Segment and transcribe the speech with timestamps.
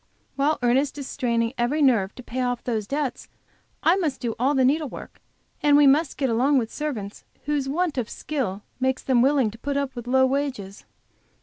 [0.35, 3.27] While Ernest is straining every nerve to pay off those debts,
[3.83, 5.21] I must do all the needlework,
[5.61, 9.59] and we must get along with servants whose want of skill makes them willing to
[9.59, 10.85] put up with low wages.